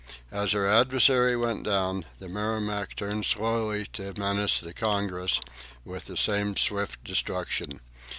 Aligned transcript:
As 0.31 0.53
her 0.53 0.65
adversary 0.67 1.37
went 1.37 1.61
down, 1.63 2.05
the 2.17 2.27
"Merrimac" 2.27 2.95
turned 2.95 3.23
slowly 3.23 3.85
to 3.93 4.15
menace 4.19 4.59
the 4.59 4.73
"Congress" 4.73 5.39
with 5.85 6.05
the 6.05 6.17
same 6.17 6.55
swift 6.55 7.03
destruction. 7.03 7.81